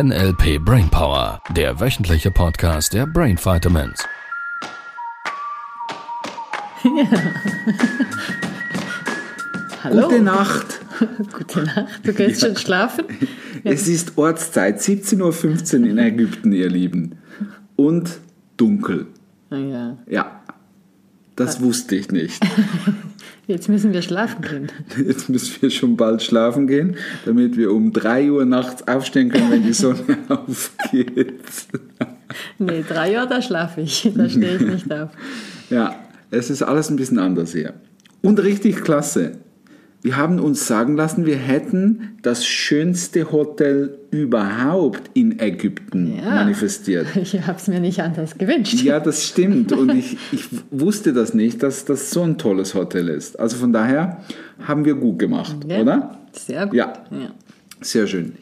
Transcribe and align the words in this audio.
NLP 0.00 0.60
Brainpower, 0.64 1.42
der 1.56 1.80
wöchentliche 1.80 2.30
Podcast 2.30 2.94
der 2.94 3.04
Brain 3.04 3.36
Vitamins. 3.36 4.04
Ja. 6.84 6.90
Hallo. 9.82 10.08
Gute 10.08 10.22
Nacht. 10.22 10.78
Gute 11.32 11.64
Nacht. 11.64 11.88
Du 12.04 12.12
gehst 12.12 12.42
schon 12.42 12.56
schlafen? 12.56 13.06
Es 13.64 13.88
ist 13.88 14.16
Ortszeit, 14.16 14.78
17.15 14.78 15.80
Uhr 15.80 15.86
in 15.88 15.98
Ägypten, 15.98 16.52
ihr 16.52 16.68
Lieben. 16.68 17.18
Und 17.74 18.20
dunkel. 18.56 19.08
Ah, 19.50 19.56
Ja. 19.56 19.96
Ja, 20.08 20.42
das 21.34 21.60
wusste 21.60 21.96
ich 21.96 22.12
nicht. 22.12 22.40
Jetzt 23.46 23.68
müssen 23.68 23.92
wir 23.92 24.02
schlafen 24.02 24.42
gehen. 24.42 24.72
Jetzt 25.06 25.28
müssen 25.28 25.62
wir 25.62 25.70
schon 25.70 25.96
bald 25.96 26.22
schlafen 26.22 26.66
gehen, 26.66 26.96
damit 27.24 27.56
wir 27.56 27.72
um 27.72 27.92
3 27.92 28.30
Uhr 28.30 28.44
nachts 28.44 28.86
aufstehen 28.86 29.30
können, 29.30 29.50
wenn 29.50 29.62
die 29.62 29.72
Sonne 29.72 30.18
aufgeht. 30.28 31.34
Nee, 32.58 32.84
drei 32.86 33.18
Uhr, 33.18 33.26
da 33.26 33.40
schlafe 33.40 33.80
ich. 33.80 34.10
Da 34.14 34.28
stehe 34.28 34.56
ich 34.56 34.62
nicht 34.62 34.92
auf. 34.92 35.10
Ja, 35.70 35.96
es 36.30 36.50
ist 36.50 36.62
alles 36.62 36.90
ein 36.90 36.96
bisschen 36.96 37.18
anders 37.18 37.52
hier. 37.52 37.74
Und 38.20 38.42
richtig 38.42 38.82
klasse. 38.82 39.38
Wir 40.00 40.16
haben 40.16 40.38
uns 40.38 40.66
sagen 40.68 40.96
lassen, 40.96 41.26
wir 41.26 41.36
hätten 41.36 42.16
das 42.22 42.46
schönste 42.46 43.32
Hotel 43.32 43.98
überhaupt 44.12 45.10
in 45.14 45.38
Ägypten 45.40 46.18
Ja. 46.18 46.36
manifestiert. 46.36 47.06
Ich 47.16 47.34
habe 47.46 47.58
es 47.58 47.66
mir 47.66 47.80
nicht 47.80 48.00
anders 48.00 48.38
gewünscht. 48.38 48.80
Ja, 48.82 49.00
das 49.00 49.24
stimmt. 49.26 49.72
Und 49.72 49.92
ich, 49.98 50.16
ich 50.32 50.44
wusste 50.70 51.12
das 51.12 51.34
nicht, 51.34 51.62
dass 51.64 51.84
das 51.84 52.10
so 52.10 52.22
ein 52.22 52.38
tolles 52.38 52.74
Hotel 52.74 53.08
ist. 53.08 53.38
Also 53.40 53.56
von 53.56 53.72
daher 53.72 54.18
haben 54.66 54.84
wir 54.84 54.94
gut 54.94 55.18
gemacht, 55.18 55.56
Ja. 55.66 55.80
oder? 55.80 56.18
Sehr 56.32 56.66
gut. 56.66 56.74
Ja. 56.74 56.92
ja. 57.10 57.30
Sehr 57.80 58.06
schön. 58.06 58.34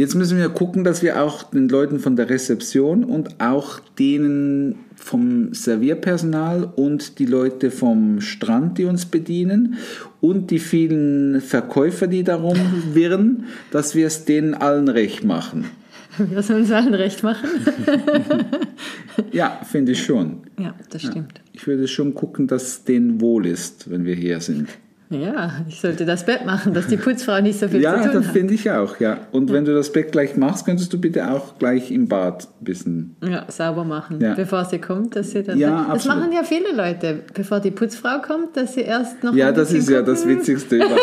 Jetzt 0.00 0.14
müssen 0.14 0.38
wir 0.38 0.48
gucken, 0.48 0.82
dass 0.82 1.02
wir 1.02 1.22
auch 1.22 1.42
den 1.42 1.68
Leuten 1.68 1.98
von 1.98 2.16
der 2.16 2.30
Rezeption 2.30 3.04
und 3.04 3.38
auch 3.38 3.80
denen 3.98 4.76
vom 4.96 5.52
Servierpersonal 5.52 6.72
und 6.74 7.18
die 7.18 7.26
Leute 7.26 7.70
vom 7.70 8.22
Strand, 8.22 8.78
die 8.78 8.86
uns 8.86 9.04
bedienen 9.04 9.74
und 10.22 10.50
die 10.50 10.58
vielen 10.58 11.42
Verkäufer, 11.42 12.06
die 12.06 12.24
darum 12.24 12.56
wirren, 12.94 13.44
dass 13.72 13.94
wir 13.94 14.06
es 14.06 14.24
denen 14.24 14.54
allen 14.54 14.88
recht 14.88 15.22
machen. 15.22 15.66
Wir 16.18 16.42
sollen 16.42 16.62
es 16.62 16.72
allen 16.72 16.94
recht 16.94 17.22
machen. 17.22 17.50
Ja, 19.32 19.60
finde 19.70 19.92
ich 19.92 20.02
schon. 20.02 20.38
Ja, 20.58 20.74
das 20.88 21.02
stimmt. 21.02 21.42
Ich 21.52 21.66
würde 21.66 21.86
schon 21.86 22.14
gucken, 22.14 22.46
dass 22.46 22.68
es 22.68 22.84
denen 22.84 23.20
wohl 23.20 23.44
ist, 23.44 23.90
wenn 23.90 24.06
wir 24.06 24.14
hier 24.14 24.40
sind. 24.40 24.68
Ja, 25.12 25.50
ich 25.68 25.80
sollte 25.80 26.04
das 26.06 26.24
Bett 26.24 26.46
machen, 26.46 26.72
dass 26.72 26.86
die 26.86 26.96
Putzfrau 26.96 27.40
nicht 27.40 27.58
so 27.58 27.66
viel 27.66 27.80
Ja, 27.80 27.96
zu 27.96 28.04
tun 28.04 28.12
das 28.14 28.26
hat. 28.28 28.32
finde 28.32 28.54
ich 28.54 28.70
auch, 28.70 29.00
ja. 29.00 29.18
Und 29.32 29.50
wenn 29.52 29.64
du 29.64 29.74
das 29.74 29.90
Bett 29.92 30.12
gleich 30.12 30.36
machst, 30.36 30.64
könntest 30.66 30.92
du 30.92 31.00
bitte 31.00 31.28
auch 31.32 31.58
gleich 31.58 31.90
im 31.90 32.06
Bad 32.06 32.44
ein 32.60 32.64
bisschen. 32.64 33.16
Ja, 33.28 33.44
sauber 33.48 33.82
machen, 33.82 34.20
Ja. 34.20 34.34
bevor 34.34 34.64
sie 34.66 34.78
kommt. 34.78 35.16
Dass 35.16 35.32
sie 35.32 35.42
dann 35.42 35.58
Ja, 35.58 35.78
das 35.82 35.88
absolut. 36.06 36.18
machen 36.18 36.32
ja 36.32 36.44
viele 36.44 36.72
Leute, 36.76 37.24
bevor 37.34 37.58
die 37.58 37.72
Putzfrau 37.72 38.20
kommt, 38.22 38.56
dass 38.56 38.74
sie 38.74 38.82
erst 38.82 39.24
noch 39.24 39.34
Ja, 39.34 39.50
das 39.50 39.72
ist 39.72 39.88
ja 39.90 40.02
das 40.02 40.20
gucken. 40.22 40.38
Witzigste 40.38 40.76
überhaupt. 40.76 41.00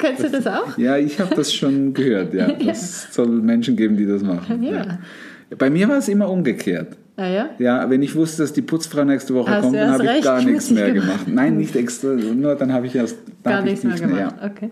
Kennst 0.00 0.24
du 0.24 0.30
das 0.30 0.46
auch? 0.48 0.76
Ja, 0.76 0.96
ich 0.96 1.20
habe 1.20 1.32
das 1.36 1.52
schon 1.54 1.94
gehört, 1.94 2.34
ja. 2.34 2.48
Das 2.52 3.14
soll 3.14 3.28
Menschen 3.28 3.76
geben, 3.76 3.96
die 3.96 4.06
das 4.06 4.22
machen. 4.22 4.60
Ja. 4.62 4.98
Bei 5.58 5.70
mir 5.70 5.88
war 5.88 5.98
es 5.98 6.08
immer 6.08 6.28
umgekehrt. 6.28 6.96
Ah 7.16 7.26
ja? 7.28 7.50
Ja, 7.58 7.90
wenn 7.90 8.02
ich 8.02 8.14
wusste, 8.14 8.42
dass 8.42 8.52
die 8.52 8.62
Putzfrau 8.62 9.04
nächste 9.04 9.34
Woche 9.34 9.50
Hast 9.50 9.62
kommt, 9.62 9.76
dann 9.76 9.92
habe 9.92 10.04
ich 10.04 10.24
gar 10.24 10.42
nichts 10.42 10.70
mehr 10.70 10.90
gemacht. 10.90 11.26
Nein, 11.26 11.56
nicht 11.58 11.76
extra, 11.76 12.08
nur 12.08 12.54
dann 12.54 12.72
habe 12.72 12.86
ich 12.86 12.94
erst 12.94 13.16
Gar 13.44 13.62
nichts 13.62 13.84
ich 13.84 13.90
mehr 13.90 14.08
gemacht. 14.08 14.36
Okay. 14.42 14.70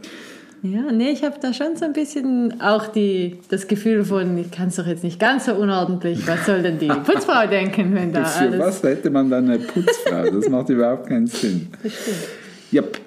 Ja, 0.62 0.90
nee, 0.90 1.10
ich 1.10 1.22
habe 1.22 1.36
da 1.40 1.52
schon 1.52 1.76
so 1.76 1.84
ein 1.84 1.92
bisschen 1.92 2.60
auch 2.60 2.88
die, 2.88 3.38
das 3.48 3.68
Gefühl 3.68 4.04
von, 4.04 4.36
ich 4.38 4.50
kann 4.50 4.68
es 4.68 4.76
doch 4.76 4.86
jetzt 4.86 5.04
nicht 5.04 5.20
ganz 5.20 5.44
so 5.46 5.54
unordentlich. 5.54 6.26
Was 6.26 6.46
soll 6.46 6.62
denn 6.62 6.78
die 6.78 6.88
Putzfrau 7.06 7.46
denken, 7.46 7.94
wenn 7.94 8.12
da 8.12 8.24
Für 8.24 8.46
alles. 8.46 8.58
was 8.58 8.82
hätte 8.82 9.10
man 9.10 9.30
dann 9.30 9.48
eine 9.48 9.58
Putzfrau? 9.60 10.30
Das 10.30 10.48
macht 10.48 10.68
überhaupt 10.70 11.08
keinen 11.08 11.26
Sinn. 11.26 11.68
Das 11.82 11.92
stimmt. 11.92 12.16
Yep. 12.72 12.98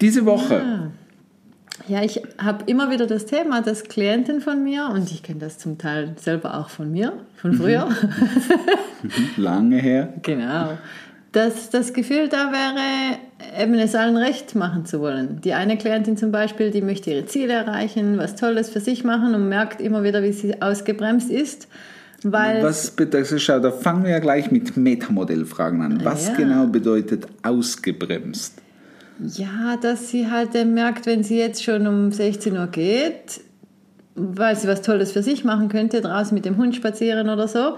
Diese 0.00 0.26
Woche. 0.26 0.54
Ja, 0.54 0.90
ich 1.88 2.20
habe 2.38 2.64
immer 2.66 2.90
wieder 2.90 3.06
das 3.06 3.26
Thema, 3.26 3.62
dass 3.62 3.84
Klienten 3.84 4.40
von 4.40 4.62
mir, 4.62 4.88
und 4.92 5.10
ich 5.10 5.22
kenne 5.22 5.40
das 5.40 5.58
zum 5.58 5.78
Teil 5.78 6.14
selber 6.16 6.58
auch 6.58 6.68
von 6.68 6.90
mir, 6.90 7.12
von 7.36 7.52
früher, 7.54 7.88
Lange 9.36 9.76
her. 9.76 10.12
genau, 10.22 10.78
dass 11.32 11.70
das 11.70 11.92
Gefühl 11.92 12.28
da 12.28 12.50
wäre, 12.50 13.18
eben 13.62 13.74
es 13.74 13.94
allen 13.94 14.16
recht 14.16 14.54
machen 14.54 14.86
zu 14.86 15.00
wollen. 15.00 15.40
Die 15.42 15.52
eine 15.52 15.76
Klientin 15.76 16.16
zum 16.16 16.32
Beispiel, 16.32 16.70
die 16.70 16.80
möchte 16.80 17.10
ihre 17.10 17.26
Ziele 17.26 17.52
erreichen, 17.52 18.16
was 18.18 18.36
Tolles 18.36 18.70
für 18.70 18.80
sich 18.80 19.04
machen 19.04 19.34
und 19.34 19.48
merkt 19.48 19.80
immer 19.80 20.02
wieder, 20.02 20.22
wie 20.22 20.32
sie 20.32 20.62
ausgebremst 20.62 21.30
ist, 21.30 21.68
weil 22.22 22.62
Was 22.62 22.90
bedeutet, 22.90 23.40
schau, 23.42 23.60
da 23.60 23.70
fangen 23.70 24.04
wir 24.04 24.12
ja 24.12 24.18
gleich 24.18 24.50
mit 24.50 24.76
Metamodellfragen 24.76 25.82
an. 25.82 26.04
Was 26.04 26.28
Ja. 26.28 26.34
genau 26.34 26.66
bedeutet 26.66 27.26
ausgebremst? 27.42 28.54
Ja, 29.20 29.76
dass 29.80 30.10
sie 30.10 30.30
halt 30.30 30.50
merkt, 30.66 31.06
wenn 31.06 31.22
sie 31.22 31.38
jetzt 31.38 31.64
schon 31.64 31.86
um 31.86 32.12
16 32.12 32.56
Uhr 32.56 32.66
geht, 32.66 33.40
weil 34.18 34.56
sie 34.56 34.66
was 34.66 34.80
Tolles 34.80 35.12
für 35.12 35.22
sich 35.22 35.44
machen 35.44 35.68
könnte, 35.68 36.00
draußen 36.00 36.34
mit 36.34 36.46
dem 36.46 36.56
Hund 36.56 36.74
spazieren 36.74 37.28
oder 37.28 37.48
so, 37.48 37.76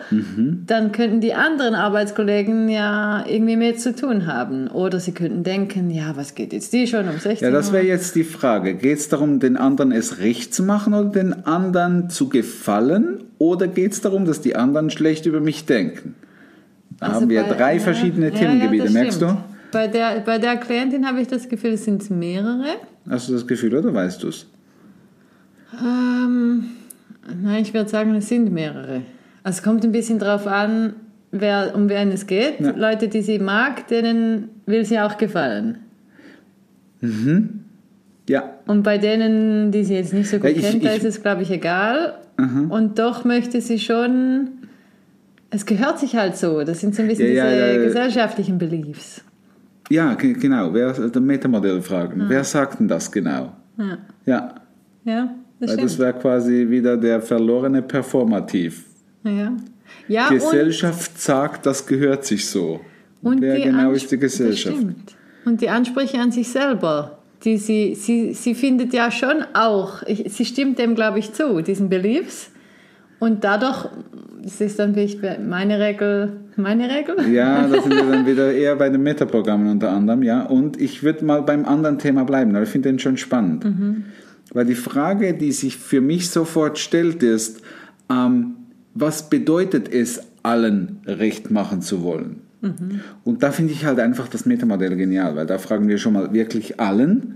dann 0.66 0.92
könnten 0.92 1.20
die 1.20 1.34
anderen 1.34 1.74
Arbeitskollegen 1.74 2.68
ja 2.68 3.24
irgendwie 3.26 3.56
mehr 3.56 3.76
zu 3.76 3.94
tun 3.94 4.26
haben. 4.28 4.68
Oder 4.68 5.00
sie 5.00 5.10
könnten 5.12 5.42
denken, 5.42 5.90
ja, 5.90 6.16
was 6.16 6.36
geht 6.36 6.52
jetzt 6.52 6.72
die 6.72 6.86
schon 6.86 7.08
um 7.08 7.18
16 7.18 7.38
Ja, 7.46 7.50
das 7.50 7.68
Uhr? 7.68 7.72
wäre 7.74 7.86
jetzt 7.86 8.14
die 8.14 8.22
Frage. 8.24 8.74
Geht 8.74 8.98
es 8.98 9.08
darum, 9.08 9.40
den 9.40 9.56
anderen 9.56 9.90
es 9.90 10.18
recht 10.18 10.54
zu 10.54 10.62
machen 10.62 10.94
oder 10.94 11.08
den 11.10 11.44
anderen 11.46 12.08
zu 12.08 12.28
gefallen? 12.28 13.24
Oder 13.38 13.66
geht 13.66 13.92
es 13.92 14.00
darum, 14.00 14.24
dass 14.24 14.40
die 14.40 14.54
anderen 14.54 14.90
schlecht 14.90 15.26
über 15.26 15.40
mich 15.40 15.66
denken? 15.66 16.14
Da 17.00 17.06
Also 17.06 17.20
haben 17.22 17.30
wir 17.30 17.42
bei- 17.42 17.54
drei 17.54 17.80
verschiedene 17.80 18.28
ja, 18.30 18.34
Themengebiete, 18.34 18.84
ja, 18.86 18.90
merkst 18.92 19.16
stimmt. 19.18 19.32
du? 19.32 19.57
Bei 19.70 19.86
der, 19.86 20.20
bei 20.20 20.38
der 20.38 20.56
Klientin 20.56 21.06
habe 21.06 21.20
ich 21.20 21.28
das 21.28 21.48
Gefühl, 21.48 21.72
es 21.72 21.84
sind 21.84 22.08
mehrere. 22.10 22.64
Hast 23.08 23.28
du 23.28 23.34
das 23.34 23.46
Gefühl 23.46 23.74
oder 23.76 23.92
weißt 23.92 24.22
du 24.22 24.28
es? 24.28 24.46
Ähm, 25.82 26.64
nein, 27.42 27.62
ich 27.62 27.74
würde 27.74 27.88
sagen, 27.90 28.14
es 28.14 28.28
sind 28.28 28.50
mehrere. 28.52 29.02
Also 29.42 29.58
es 29.58 29.62
kommt 29.62 29.84
ein 29.84 29.92
bisschen 29.92 30.18
drauf 30.18 30.46
an, 30.46 30.94
wer, 31.30 31.74
um 31.74 31.88
wen 31.88 32.10
es 32.10 32.26
geht. 32.26 32.60
Ja. 32.60 32.70
Leute, 32.70 33.08
die 33.08 33.20
sie 33.22 33.38
mag, 33.38 33.86
denen 33.88 34.48
will 34.66 34.84
sie 34.84 34.98
auch 34.98 35.18
gefallen. 35.18 35.78
Ja, 38.28 38.54
Und 38.66 38.82
bei 38.82 38.98
denen, 38.98 39.70
die 39.70 39.84
sie 39.84 39.94
jetzt 39.94 40.12
nicht 40.12 40.28
so 40.28 40.36
gut 40.38 40.50
Ja, 40.50 40.56
ich- 40.56 40.62
kennt, 40.62 40.84
da 40.84 40.90
ist 40.90 41.04
es, 41.04 41.22
glaube 41.22 41.42
ich, 41.42 41.50
egal. 41.50 42.14
Und 42.68 42.98
doch 42.98 43.24
möchte 43.24 43.60
sie 43.60 43.78
schon. 43.80 44.48
Es 45.50 45.64
gehört 45.66 45.98
sich 45.98 46.14
halt 46.14 46.36
so. 46.36 46.62
Das 46.62 46.80
sind 46.80 46.94
so 46.94 47.02
ein 47.02 47.08
bisschen 47.08 47.34
Ja, 47.34 47.50
diese 47.50 47.84
gesellschaftlichen 47.86 48.58
Beliefs. 48.58 49.22
Ja, 49.88 50.14
ge- 50.14 50.32
genau. 50.34 50.72
Wer, 50.72 50.92
der 50.92 51.20
Metamodell 51.20 51.80
fragen. 51.82 52.24
Wer 52.28 52.44
sagt 52.44 52.80
denn 52.80 52.88
das 52.88 53.10
genau? 53.10 53.52
Ja, 53.76 53.98
Ja, 54.26 54.54
ja 55.04 55.34
das 55.60 55.70
weil 55.70 55.76
das 55.78 55.98
wäre 55.98 56.12
quasi 56.14 56.66
wieder 56.68 56.96
der 56.96 57.20
verlorene 57.20 57.82
Performativ. 57.82 58.84
Ja, 59.24 59.52
ja 60.06 60.28
Gesellschaft 60.28 61.20
sagt, 61.20 61.66
das 61.66 61.86
gehört 61.86 62.24
sich 62.24 62.46
so. 62.46 62.80
Und 63.22 63.40
Wer 63.40 63.58
genau 63.60 63.90
Ansp- 63.90 63.94
ist 63.96 64.12
die 64.12 64.18
Gesellschaft? 64.18 64.76
Und 65.44 65.60
die 65.60 65.68
Ansprüche 65.68 66.18
an 66.20 66.30
sich 66.30 66.48
selber, 66.48 67.18
die 67.44 67.56
sie, 67.56 67.94
sie, 67.94 68.32
sie 68.34 68.54
findet 68.54 68.92
ja 68.92 69.10
schon 69.10 69.44
auch, 69.54 70.02
ich, 70.04 70.32
sie 70.32 70.44
stimmt 70.44 70.78
dem, 70.78 70.94
glaube 70.94 71.18
ich, 71.18 71.32
zu, 71.32 71.60
diesen 71.62 71.88
Beliefs. 71.88 72.50
Und 73.18 73.42
dadurch, 73.42 73.88
das 74.48 74.60
ist 74.60 74.78
dann 74.78 74.96
meine 75.46 75.78
Regel, 75.78 76.32
meine 76.56 76.88
Regel? 76.88 77.30
Ja, 77.32 77.66
da 77.66 77.82
sind 77.82 77.94
wir 77.94 78.04
dann 78.10 78.26
wieder 78.26 78.52
eher 78.52 78.76
bei 78.76 78.88
den 78.88 79.02
Metaprogrammen 79.02 79.70
unter 79.70 79.90
anderem, 79.90 80.22
ja. 80.22 80.42
Und 80.42 80.80
ich 80.80 81.02
würde 81.02 81.24
mal 81.24 81.42
beim 81.42 81.64
anderen 81.64 81.98
Thema 81.98 82.24
bleiben, 82.24 82.54
weil 82.54 82.62
ich 82.62 82.68
finde 82.70 82.88
den 82.88 82.98
schon 82.98 83.16
spannend. 83.16 83.64
Weil 84.52 84.64
die 84.64 84.74
Frage, 84.74 85.34
die 85.34 85.52
sich 85.52 85.76
für 85.76 86.00
mich 86.00 86.30
sofort 86.30 86.78
stellt, 86.78 87.22
ist, 87.22 87.60
ähm, 88.10 88.54
was 88.94 89.28
bedeutet 89.28 89.92
es, 89.92 90.22
allen 90.42 91.00
recht 91.04 91.50
machen 91.50 91.82
zu 91.82 92.02
wollen? 92.02 92.40
Und 93.24 93.42
da 93.42 93.52
finde 93.52 93.72
ich 93.72 93.84
halt 93.84 94.00
einfach 94.00 94.26
das 94.28 94.46
Metamodell 94.46 94.96
genial, 94.96 95.36
weil 95.36 95.46
da 95.46 95.58
fragen 95.58 95.86
wir 95.88 95.98
schon 95.98 96.14
mal 96.14 96.32
wirklich 96.32 96.80
allen. 96.80 97.34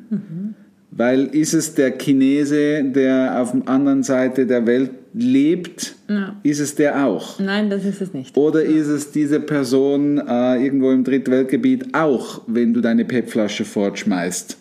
Weil 0.94 1.25
ist 1.33 1.55
es 1.55 1.75
der 1.75 1.93
Chinese, 1.99 2.85
der 2.85 3.41
auf 3.41 3.53
der 3.53 3.67
anderen 3.67 4.03
Seite 4.03 4.47
der 4.47 4.67
Welt 4.67 4.91
lebt, 5.15 5.97
Ja. 6.09 6.37
ist 6.43 6.61
es 6.61 6.75
der 6.75 7.06
auch? 7.06 7.39
Nein, 7.39 7.71
das 7.71 7.85
ist 7.85 8.00
es 8.03 8.12
nicht. 8.12 8.37
Oder 8.37 8.62
ist 8.62 8.89
es 8.89 9.11
diese 9.11 9.41
Person 9.41 10.19
äh, 10.19 10.62
irgendwo 10.62 10.91
im 10.91 11.03
Drittweltgebiet 11.05 11.94
auch, 11.94 12.43
wenn 12.47 12.75
du 12.75 12.81
deine 12.83 13.05
PET-Flasche 13.06 13.65
fortschmeißt? 13.65 14.59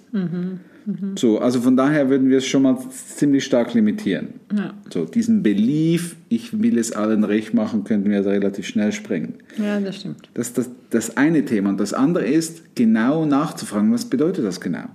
So, 1.15 1.39
also 1.39 1.61
von 1.61 1.77
daher 1.77 2.09
würden 2.09 2.29
wir 2.29 2.39
es 2.39 2.45
schon 2.47 2.63
mal 2.63 2.77
ziemlich 2.89 3.43
stark 3.43 3.73
limitieren. 3.73 4.29
Ja. 4.55 4.73
So, 4.89 5.05
diesen 5.05 5.43
Belief, 5.43 6.15
ich 6.27 6.59
will 6.61 6.77
es 6.79 6.91
allen 6.91 7.23
recht 7.23 7.53
machen, 7.53 7.83
könnten 7.83 8.09
wir 8.09 8.25
relativ 8.25 8.65
schnell 8.67 8.91
sprengen. 8.91 9.35
Ja, 9.57 9.79
das 9.79 9.97
stimmt. 9.97 10.27
Das 10.33 10.47
ist 10.47 10.57
das, 10.57 10.69
das 10.89 11.17
eine 11.17 11.45
Thema. 11.45 11.69
Und 11.69 11.79
das 11.79 11.93
andere 11.93 12.25
ist, 12.25 12.75
genau 12.75 13.25
nachzufragen, 13.25 13.93
was 13.93 14.05
bedeutet 14.05 14.43
das 14.43 14.59
genau? 14.59 14.85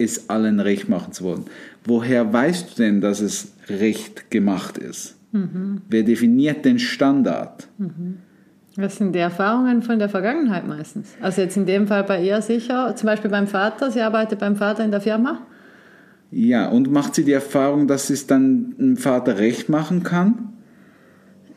Es 0.00 0.30
allen 0.30 0.60
recht 0.60 0.88
machen 0.88 1.12
zu 1.12 1.24
wollen. 1.24 1.44
Woher 1.84 2.32
weißt 2.32 2.70
du 2.78 2.82
denn, 2.82 3.00
dass 3.00 3.20
es 3.20 3.52
recht 3.68 4.30
gemacht 4.30 4.78
ist? 4.78 5.16
Wer 5.88 6.02
definiert 6.02 6.64
den 6.64 6.78
Standard? 6.78 7.68
Das 8.76 8.96
sind 8.96 9.14
die 9.14 9.18
Erfahrungen 9.20 9.82
von 9.82 9.98
der 9.98 10.08
Vergangenheit 10.08 10.66
meistens. 10.66 11.10
Also 11.20 11.42
jetzt 11.42 11.56
in 11.56 11.66
dem 11.66 11.86
Fall 11.86 12.02
bei 12.04 12.22
ihr 12.24 12.40
sicher, 12.42 12.94
zum 12.96 13.06
Beispiel 13.06 13.30
beim 13.30 13.46
Vater, 13.46 13.90
sie 13.90 14.00
arbeitet 14.00 14.38
beim 14.40 14.56
Vater 14.56 14.84
in 14.84 14.90
der 14.90 15.00
Firma. 15.00 15.40
Ja, 16.32 16.68
und 16.68 16.90
macht 16.90 17.14
sie 17.14 17.24
die 17.24 17.32
Erfahrung, 17.32 17.86
dass 17.88 18.06
sie 18.06 18.14
es 18.14 18.26
dann 18.26 18.74
dem 18.78 18.96
Vater 18.96 19.38
recht 19.38 19.68
machen 19.68 20.02
kann? 20.02 20.52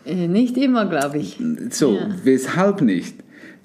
Äh, 0.06 0.28
Nicht 0.28 0.58
immer, 0.58 0.86
glaube 0.88 1.18
ich. 1.20 1.40
So, 1.70 1.94
Ja. 1.96 2.08
weshalb 2.24 2.82
nicht? 2.82 3.16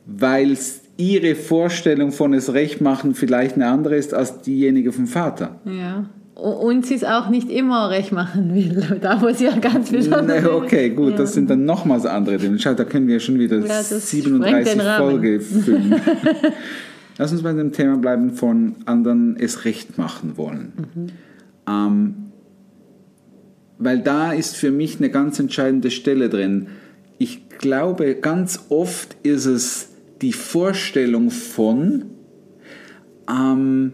Weil 0.06 0.56
ihre 0.98 1.34
Vorstellung 1.34 2.12
von 2.12 2.34
es 2.34 2.52
recht 2.52 2.82
machen 2.82 3.14
vielleicht 3.14 3.54
eine 3.54 3.68
andere 3.68 3.96
ist 3.96 4.12
als 4.12 4.42
diejenige 4.42 4.92
vom 4.92 5.06
Vater. 5.06 5.60
Ja. 5.64 6.04
Und 6.34 6.86
sie 6.86 6.94
es 6.94 7.04
auch 7.04 7.30
nicht 7.30 7.50
immer 7.50 7.88
recht 7.90 8.12
machen 8.12 8.54
will. 8.54 8.98
Da 9.00 9.20
wo 9.22 9.32
sie 9.32 9.44
ja 9.46 9.56
ganz 9.58 9.90
besonders 9.90 10.42
Ne, 10.42 10.52
okay, 10.52 10.90
gut, 10.90 11.12
Ja. 11.12 11.16
das 11.18 11.32
sind 11.32 11.48
dann 11.50 11.64
nochmals 11.64 12.04
andere 12.04 12.36
Dinge. 12.38 12.58
Schau, 12.58 12.74
da 12.74 12.84
können 12.84 13.08
wir 13.08 13.18
schon 13.20 13.38
wieder 13.38 13.58
Ja, 13.58 13.66
das 13.66 13.86
sprengt 13.88 14.02
37 14.02 14.72
den 14.72 14.80
Rahmen. 14.80 15.10
Folge 15.10 15.40
füllen. 15.40 15.94
Lass 17.16 17.32
uns 17.32 17.42
bei 17.42 17.52
dem 17.52 17.72
Thema 17.72 17.96
bleiben 17.96 18.30
von 18.34 18.74
anderen 18.84 19.36
es 19.38 19.64
recht 19.64 19.98
machen 19.98 20.36
wollen. 20.36 20.72
Mhm. 20.94 21.06
Ähm, 21.68 22.14
weil 23.78 24.00
da 24.00 24.32
ist 24.32 24.56
für 24.56 24.70
mich 24.72 24.98
eine 24.98 25.10
ganz 25.10 25.38
entscheidende 25.38 25.90
Stelle 25.90 26.28
drin. 26.28 26.66
Ich 27.18 27.48
glaube, 27.48 28.14
ganz 28.14 28.66
oft 28.68 29.16
ist 29.22 29.46
es 29.46 29.87
die 30.22 30.32
Vorstellung 30.32 31.30
von, 31.30 32.04
ähm, 33.28 33.92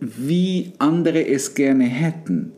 wie 0.00 0.72
andere 0.78 1.26
es 1.26 1.54
gerne 1.54 1.84
hätten. 1.84 2.52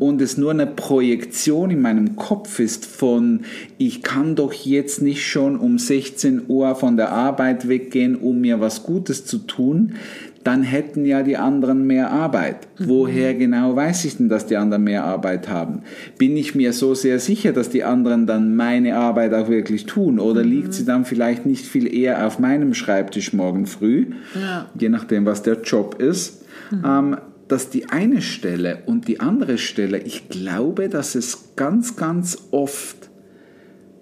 Und 0.00 0.20
es 0.20 0.36
nur 0.36 0.50
eine 0.50 0.66
Projektion 0.66 1.70
in 1.70 1.80
meinem 1.80 2.16
Kopf 2.16 2.58
ist 2.58 2.84
von, 2.84 3.42
ich 3.78 4.02
kann 4.02 4.34
doch 4.34 4.52
jetzt 4.52 5.00
nicht 5.00 5.26
schon 5.26 5.58
um 5.58 5.78
16 5.78 6.42
Uhr 6.48 6.74
von 6.74 6.96
der 6.96 7.12
Arbeit 7.12 7.68
weggehen, 7.68 8.16
um 8.16 8.40
mir 8.40 8.60
was 8.60 8.82
Gutes 8.82 9.24
zu 9.24 9.38
tun, 9.38 9.94
dann 10.42 10.62
hätten 10.62 11.04
ja 11.04 11.22
die 11.22 11.36
anderen 11.36 11.86
mehr 11.86 12.10
Arbeit. 12.10 12.68
Woher 12.78 13.34
genau 13.34 13.76
weiß 13.76 14.06
ich 14.06 14.16
denn, 14.16 14.30
dass 14.30 14.46
die 14.46 14.56
anderen 14.56 14.84
mehr 14.84 15.04
Arbeit 15.04 15.48
haben? 15.48 15.82
Bin 16.16 16.36
ich 16.36 16.54
mir 16.54 16.72
so 16.72 16.94
sehr 16.94 17.20
sicher, 17.20 17.52
dass 17.52 17.68
die 17.68 17.84
anderen 17.84 18.26
dann 18.26 18.56
meine 18.56 18.96
Arbeit 18.96 19.34
auch 19.34 19.50
wirklich 19.50 19.84
tun? 19.84 20.18
Oder 20.18 20.42
liegt 20.42 20.72
sie 20.72 20.86
dann 20.86 21.04
vielleicht 21.04 21.44
nicht 21.44 21.66
viel 21.66 21.92
eher 21.92 22.26
auf 22.26 22.38
meinem 22.38 22.72
Schreibtisch 22.72 23.34
morgen 23.34 23.66
früh? 23.66 24.06
Ja. 24.34 24.70
Je 24.78 24.88
nachdem, 24.88 25.26
was 25.26 25.42
der 25.42 25.60
Job 25.60 26.00
ist. 26.00 26.44
Ähm, 26.72 27.16
dass 27.48 27.68
die 27.68 27.90
eine 27.90 28.22
Stelle 28.22 28.84
und 28.86 29.08
die 29.08 29.18
andere 29.18 29.58
Stelle, 29.58 29.98
ich 29.98 30.28
glaube, 30.28 30.88
dass 30.88 31.16
es 31.16 31.56
ganz, 31.56 31.96
ganz 31.96 32.38
oft 32.52 33.10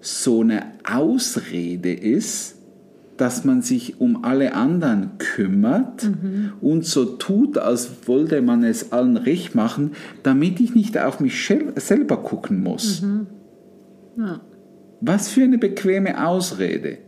so 0.01 0.41
eine 0.41 0.73
Ausrede 0.83 1.91
ist, 1.91 2.58
dass 3.19 3.43
man 3.43 3.61
sich 3.61 3.99
um 3.99 4.23
alle 4.23 4.53
anderen 4.53 5.17
kümmert 5.17 6.09
und 6.61 6.85
so 6.85 7.03
tut, 7.03 7.57
als 7.57 8.07
wollte 8.07 8.41
man 8.41 8.63
es 8.63 8.93
allen 8.93 9.17
recht 9.17 9.55
machen, 9.55 9.91
damit 10.23 10.61
ich 10.61 10.73
nicht 10.73 10.97
auf 10.97 11.19
mich 11.19 11.53
selber 11.75 12.17
gucken 12.17 12.63
muss. 12.63 13.03
Ja. 14.17 14.39
Was 15.01 15.29
für 15.29 15.43
eine 15.43 15.57
bequeme 15.57 16.25
Ausrede. 16.25 16.99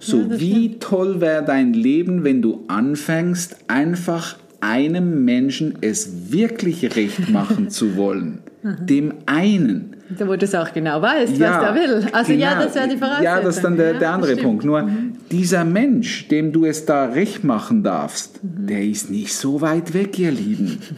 So 0.00 0.16
Ja, 0.18 0.40
wie 0.40 0.78
toll 0.78 1.20
wäre 1.20 1.44
dein 1.44 1.74
Leben, 1.74 2.24
wenn 2.24 2.42
du 2.42 2.64
anfängst, 2.66 3.56
einfach 3.68 4.36
einem 4.60 5.24
Menschen 5.24 5.74
es 5.80 6.30
wirklich 6.32 6.96
recht 6.96 7.28
machen 7.30 7.70
zu 7.70 7.96
wollen. 7.96 8.40
Dem 8.62 9.14
einen. 9.26 9.96
Da 10.18 10.28
wo 10.28 10.36
du 10.36 10.44
es 10.44 10.54
auch 10.54 10.72
genau 10.72 11.00
weißt, 11.00 11.32
was 11.32 11.38
der 11.38 11.74
will. 11.74 12.06
Also 12.12 12.32
ja, 12.32 12.52
genau. 12.52 12.64
das 12.64 12.74
wäre 12.74 12.88
die 12.88 12.96
Voraussetzung. 12.96 13.24
Ja, 13.24 13.40
das 13.40 13.56
ist 13.56 13.62
dann 13.62 13.76
der, 13.76 13.92
Ja, 13.92 13.98
der 13.98 14.10
andere. 14.10 14.36
Punkt. 14.36 14.64
Nur 14.64 14.86
dieser 15.30 15.64
Mensch, 15.64 16.28
dem 16.28 16.52
du 16.52 16.66
es 16.66 16.84
da 16.84 17.06
recht 17.06 17.42
machen 17.42 17.82
darfst, 17.82 18.42
Mhm. 18.42 18.66
der 18.66 18.84
ist 18.84 19.10
nicht 19.10 19.32
so 19.34 19.60
weit 19.62 19.94
weg, 19.94 20.18
ihr 20.18 20.30
Lieben. 20.30 20.78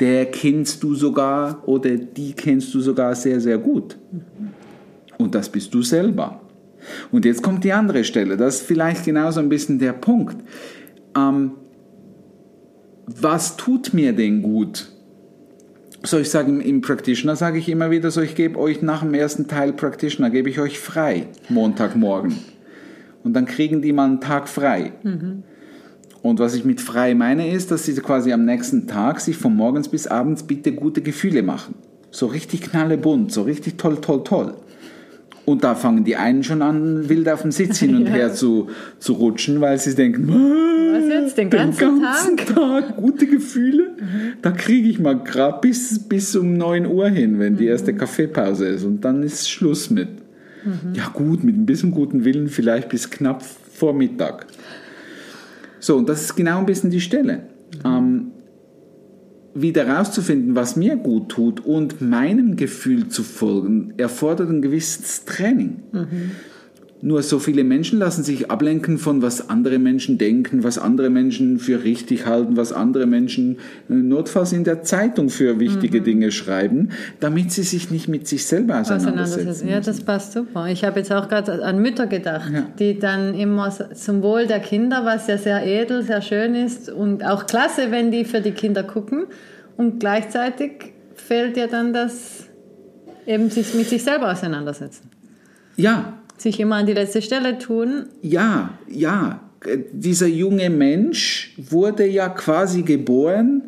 Der 0.00 0.26
kennst 0.26 0.82
du 0.82 0.96
sogar 0.96 1.62
oder 1.68 1.90
die 1.90 2.32
kennst 2.32 2.74
du 2.74 2.80
sogar 2.80 3.14
sehr, 3.14 3.40
sehr 3.40 3.58
gut. 3.58 3.96
Und 5.18 5.36
das 5.36 5.48
bist 5.48 5.72
du 5.72 5.82
selber. 5.82 6.40
Und 7.12 7.24
jetzt 7.24 7.44
kommt 7.44 7.62
die 7.62 7.72
andere 7.72 8.02
Stelle. 8.02 8.36
Das 8.36 8.56
ist 8.56 8.66
vielleicht 8.66 9.04
genauso 9.04 9.38
ein 9.38 9.48
bisschen 9.48 9.78
der 9.78 9.92
Punkt. 9.92 10.36
Ähm, 11.16 11.52
was 13.06 13.56
tut 13.56 13.94
mir 13.94 14.12
denn 14.12 14.42
gut? 14.42 14.88
So, 16.04 16.18
ich 16.18 16.30
sage 16.30 16.50
im, 16.50 16.80
Practitioner, 16.80 17.36
sage 17.36 17.58
ich 17.58 17.68
immer 17.68 17.90
wieder 17.90 18.10
so, 18.10 18.20
ich 18.20 18.34
gebe 18.34 18.58
euch 18.58 18.82
nach 18.82 19.02
dem 19.02 19.14
ersten 19.14 19.46
Teil 19.46 19.72
Practitioner, 19.72 20.30
gebe 20.30 20.50
ich 20.50 20.58
euch 20.58 20.80
frei, 20.80 21.28
Montagmorgen. 21.48 22.34
Und 23.22 23.34
dann 23.34 23.46
kriegen 23.46 23.82
die 23.82 23.92
mal 23.92 24.06
einen 24.06 24.20
Tag 24.20 24.48
frei. 24.48 24.92
Und 26.22 26.38
was 26.40 26.54
ich 26.54 26.64
mit 26.64 26.80
frei 26.80 27.14
meine, 27.14 27.52
ist, 27.52 27.70
dass 27.70 27.84
sie 27.84 27.94
quasi 27.94 28.32
am 28.32 28.44
nächsten 28.44 28.88
Tag 28.88 29.20
sich 29.20 29.36
von 29.36 29.54
morgens 29.54 29.88
bis 29.88 30.08
abends 30.08 30.42
bitte 30.42 30.72
gute 30.72 31.02
Gefühle 31.02 31.42
machen. 31.42 31.74
So 32.10 32.26
richtig 32.26 32.62
knallebunt, 32.62 33.32
so 33.32 33.42
richtig 33.42 33.78
toll, 33.78 34.00
toll, 34.00 34.24
toll. 34.24 34.54
Und 35.44 35.64
da 35.64 35.74
fangen 35.74 36.04
die 36.04 36.14
einen 36.16 36.44
schon 36.44 36.62
an, 36.62 37.08
wild 37.08 37.28
auf 37.28 37.42
dem 37.42 37.50
Sitz 37.50 37.78
hin 37.80 37.96
und 37.96 38.06
Ja. 38.06 38.12
her 38.12 38.32
zu, 38.34 38.68
zu 39.00 39.14
rutschen, 39.14 39.60
weil 39.60 39.76
sie 39.78 39.94
denken, 39.94 40.28
Was 40.28 41.08
jetzt, 41.08 41.36
den 41.38 41.50
ganzen, 41.50 42.00
ganzen 42.02 42.36
Tag? 42.36 42.54
Tag 42.54 42.96
gute 42.96 43.26
Gefühle. 43.26 43.90
Da 44.40 44.52
kriege 44.52 44.88
ich 44.88 45.00
mal 45.00 45.18
gerade 45.18 45.58
bis, 45.60 45.98
bis 46.08 46.36
um 46.36 46.56
9 46.56 46.86
Uhr 46.86 47.08
hin, 47.08 47.38
wenn 47.40 47.56
die 47.56 47.66
erste 47.66 47.92
Kaffeepause 47.94 48.66
ist. 48.68 48.84
Und 48.84 49.04
dann 49.04 49.22
ist 49.22 49.50
Schluss 49.50 49.90
mit. 49.90 50.08
Ja 50.94 51.08
gut, 51.12 51.42
mit 51.42 51.56
ein 51.56 51.66
bisschen 51.66 51.90
guten 51.90 52.24
Willen 52.24 52.48
vielleicht 52.48 52.88
bis 52.88 53.10
knapp 53.10 53.42
vor 53.42 53.92
Mittag. 53.94 54.46
So, 55.80 55.96
und 55.96 56.08
das 56.08 56.22
ist 56.22 56.36
genau 56.36 56.58
ein 56.60 56.66
bisschen 56.66 56.90
die 56.90 57.00
Stelle. 57.00 57.40
Ähm, 57.84 58.28
wieder 59.54 59.86
herauszufinden, 59.86 60.54
was 60.54 60.76
mir 60.76 60.96
gut 60.96 61.28
tut 61.30 61.60
und 61.64 62.00
meinem 62.00 62.56
Gefühl 62.56 63.08
zu 63.08 63.22
folgen, 63.22 63.94
erfordert 63.96 64.50
ein 64.50 64.62
gewisses 64.62 65.24
Training. 65.24 65.82
Nur 67.04 67.22
so 67.24 67.40
viele 67.40 67.64
Menschen 67.64 67.98
lassen 67.98 68.22
sich 68.22 68.48
ablenken 68.48 68.96
von 68.96 69.22
was 69.22 69.50
andere 69.50 69.80
Menschen 69.80 70.18
denken, 70.18 70.62
was 70.62 70.78
andere 70.78 71.10
Menschen 71.10 71.58
für 71.58 71.82
richtig 71.82 72.26
halten, 72.26 72.56
was 72.56 72.72
andere 72.72 73.06
Menschen 73.06 73.58
äh, 73.90 73.94
notfalls 73.94 74.52
in 74.52 74.62
der 74.62 74.84
Zeitung 74.84 75.28
für 75.28 75.58
wichtige 75.58 76.00
Dinge 76.00 76.30
schreiben, 76.30 76.90
damit 77.18 77.50
sie 77.50 77.64
sich 77.64 77.90
nicht 77.90 78.06
mit 78.06 78.28
sich 78.28 78.46
selber 78.46 78.80
auseinandersetzen. 78.80 79.18
Auseinandersetzen. 79.48 79.68
Ja, 79.68 79.80
das 79.80 80.00
passt 80.00 80.32
super. 80.32 80.68
Ich 80.68 80.84
habe 80.84 81.00
jetzt 81.00 81.12
auch 81.12 81.28
gerade 81.28 81.64
an 81.64 81.82
Mütter 81.82 82.06
gedacht, 82.06 82.52
Ja. 82.54 82.66
die 82.78 82.96
dann 83.00 83.34
immer 83.34 83.70
zum 83.94 84.22
Wohl 84.22 84.46
der 84.46 84.60
Kinder, 84.60 85.04
was 85.04 85.26
ja 85.26 85.38
sehr 85.38 85.66
edel, 85.66 86.04
sehr 86.04 86.22
schön 86.22 86.54
ist 86.54 86.88
und 86.88 87.24
auch 87.26 87.46
klasse, 87.46 87.90
wenn 87.90 88.12
die 88.12 88.24
für 88.24 88.40
die 88.40 88.52
Kinder 88.52 88.84
gucken. 88.84 89.24
Und 89.76 89.98
gleichzeitig 89.98 90.92
fehlt 91.16 91.56
ja 91.56 91.66
dann 91.66 91.92
das 91.92 92.44
eben 93.26 93.50
sich 93.50 93.74
mit 93.74 93.88
sich 93.88 94.04
selber 94.04 94.30
auseinandersetzen. 94.30 95.10
ja, 95.76 96.18
Sich 96.42 96.58
immer 96.58 96.74
an 96.74 96.86
die 96.86 96.92
letzte 96.92 97.22
Stelle 97.22 97.58
tun. 97.58 98.06
Ja, 98.20 98.70
ja. 98.88 99.40
Äh, 99.64 99.78
Dieser 99.92 100.26
junge 100.26 100.70
Mensch 100.70 101.54
wurde 101.56 102.04
ja 102.04 102.28
quasi 102.28 102.82
geboren, 102.82 103.62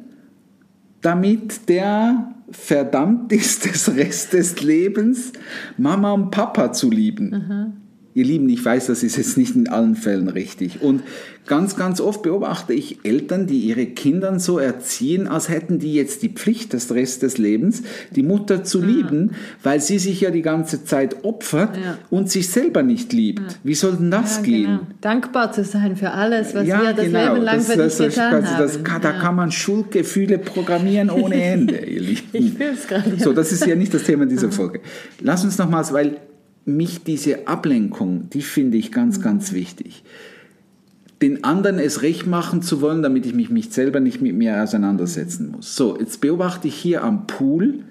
damit 1.01 1.69
der 1.69 2.35
verdammt 2.51 3.33
ist, 3.33 3.65
des 3.65 3.95
Rest 3.95 4.33
des 4.33 4.61
Lebens 4.61 5.33
Mama 5.79 6.11
und 6.11 6.33
Papa 6.33 6.73
zu 6.73 6.91
lieben. 6.91 7.81
Ihr 8.17 8.25
Lieben, 8.25 8.49
ich 8.49 8.65
weiß, 8.65 8.87
das 8.87 9.03
ist 9.03 9.17
jetzt 9.17 9.37
nicht 9.37 9.57
in 9.57 9.69
allen 9.69 9.97
Fällen 9.97 10.29
richtig. 10.29 10.81
Und 10.83 11.03
ganz, 11.47 11.75
ganz 11.75 12.01
oft 12.01 12.23
beobachte 12.23 12.73
ich 12.73 13.05
Eltern, 13.05 13.49
die 13.49 13.59
ihre 13.59 13.87
Kinder 13.87 14.39
so 14.39 14.61
erziehen, 14.61 15.27
als 15.27 15.49
hätten 15.49 15.81
die 15.81 15.95
jetzt 15.95 16.23
die 16.23 16.29
Pflicht, 16.29 16.73
des 16.75 16.95
Rest 16.95 17.23
des 17.23 17.39
Lebens, 17.39 17.83
die 18.15 18.23
Mutter 18.23 18.63
zu 18.63 18.81
lieben, 18.81 19.33
weil 19.65 19.81
sie 19.81 19.99
sich 19.99 20.21
ja 20.21 20.31
die 20.31 20.43
ganze 20.43 20.85
Zeit 20.85 21.25
opfert 21.25 21.77
Ja. 21.77 21.99
und 22.09 22.31
sich 22.31 22.49
selber 22.51 22.85
nicht 22.85 23.13
liebt. 23.13 23.59
Wie 23.65 23.75
soll 23.75 23.97
denn 23.97 24.13
das 24.13 24.37
Ja, 24.37 24.43
gehen? 24.45 24.65
genau. 24.67 24.81
Dankbar 25.01 25.51
zu 25.51 25.65
sein 25.65 25.97
für 25.97 26.13
alles, 26.13 26.55
was 26.55 26.67
wir 26.67 26.93
das 26.95 27.05
Leben 27.07 27.13
lang 27.15 27.35
genau. 27.35 27.45
das, 27.57 27.67
für 27.67 27.77
das, 27.79 27.97
dich 27.97 28.07
das, 28.07 28.15
getan 28.15 28.41
das, 28.43 28.51
haben. 28.53 28.59
das 28.63 28.85
kann, 28.85 29.03
Da 29.03 29.13
kann 29.13 29.35
man 29.35 29.51
Schuldgefühle 29.51 30.39
programmieren 30.39 31.11
ohne 31.11 31.35
Ende, 31.43 31.77
ihr 31.85 32.01
Lieben. 32.01 32.23
Ich 32.33 32.53
fühl's 32.53 32.87
gerade, 32.87 33.11
ja. 33.11 33.19
So, 33.25 33.33
das 33.33 33.51
ist 33.51 33.67
ja 33.67 33.75
nicht 33.75 33.93
das 33.93 34.05
Thema 34.05 34.25
dieser 34.27 34.53
Folge. 34.53 34.81
Lass 35.21 35.45
uns 35.45 35.59
nochmals, 35.59 35.93
weil 35.93 36.17
mich 36.65 37.05
diese 37.05 37.47
Ablenkung, 37.47 38.29
die 38.31 38.43
finde 38.43 38.79
ich 38.79 38.93
ganz, 38.93 39.21
ganz 39.21 39.53
wichtig. 39.53 40.03
Den 41.23 41.45
anderen 41.45 41.79
es 41.79 42.03
recht 42.03 42.27
machen 42.27 42.63
zu 42.63 42.81
wollen, 42.81 43.03
damit 43.03 43.25
ich 43.27 43.35
mich, 43.35 43.51
mich 43.51 43.71
selber 43.71 44.01
nicht 44.01 44.21
mit 44.21 44.35
mir 44.35 44.63
auseinandersetzen 44.63 45.51
muss. 45.51 45.77
So, 45.77 45.99
jetzt 45.99 46.21
beobachte 46.21 46.69
ich 46.69 46.75
hier 46.75 47.03
am 47.03 47.27
Pool 47.27 47.85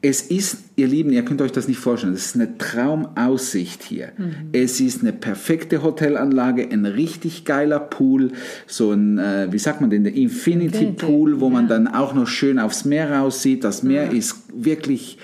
Es 0.00 0.22
ist, 0.22 0.58
ihr 0.76 0.86
Lieben, 0.86 1.10
ihr 1.10 1.24
könnt 1.24 1.42
euch 1.42 1.50
das 1.50 1.66
nicht 1.66 1.80
vorstellen, 1.80 2.12
es 2.12 2.26
ist 2.26 2.36
eine 2.36 2.56
Traumaussicht 2.56 3.82
hier. 3.82 4.12
Mhm. 4.16 4.32
Es 4.52 4.78
ist 4.78 5.02
eine 5.02 5.12
perfekte 5.12 5.82
Hotelanlage, 5.82 6.68
ein 6.70 6.86
richtig 6.86 7.44
geiler 7.44 7.80
Pool, 7.80 8.30
so 8.68 8.92
ein, 8.92 9.18
äh, 9.18 9.48
wie 9.50 9.58
sagt 9.58 9.80
man 9.80 9.90
denn, 9.90 10.04
der 10.04 10.14
Infinity, 10.14 10.84
Infinity, 10.84 11.04
Pool, 11.04 11.40
wo 11.40 11.50
man 11.50 11.64
ja. 11.64 11.70
dann 11.70 11.88
auch 11.88 12.14
noch 12.14 12.28
schön 12.28 12.60
aufs 12.60 12.84
Meer 12.84 13.10
raussieht. 13.10 13.64
Das 13.64 13.82
Meer 13.82 14.12
ist 14.12 14.36
wirklich 14.54 15.18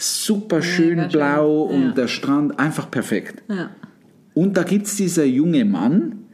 super 0.00 0.62
schön 0.62 0.98
schön, 0.98 1.08
blau 1.08 1.62
und 1.62 1.82
ja. 1.82 1.90
der 1.92 2.08
Strand 2.08 2.58
einfach 2.58 2.90
perfekt. 2.90 3.42
Ja. 3.48 3.70
Und 4.34 4.56
da 4.56 4.62
gibt 4.62 4.86
es 4.86 4.96
dieser 4.96 5.24
junge 5.24 5.64
Mann, 5.64 6.24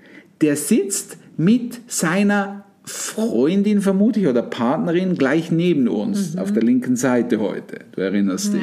der 0.41 0.57
sitzt 0.57 1.19
mit 1.37 1.81
seiner 1.87 2.65
Freundin, 2.85 3.81
vermute 3.81 4.21
ich, 4.21 4.29
oder 4.29 4.43
Partnerin 4.43 5.17
gleich 5.17 5.51
neben 5.51 5.89
uns, 5.89 6.37
auf 6.37 6.53
der 6.53 6.63
linken 6.63 6.95
Seite 6.95 7.41
heute. 7.41 7.81
Du 7.93 8.01
erinnerst 8.01 8.55
dich. 8.55 8.63